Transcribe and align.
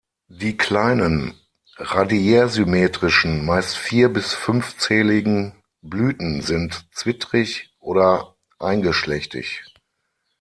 Die 0.29 0.57
kleinen, 0.57 1.35
radiärsymmetrischen, 1.77 3.45
meist 3.45 3.75
vier- 3.77 4.09
bis 4.11 4.33
fünfzähligen 4.33 5.53
Blüten 5.83 6.41
sind 6.41 6.87
zwittrig 6.91 7.69
oder 7.79 8.35
eingeschlechtig. 8.57 9.63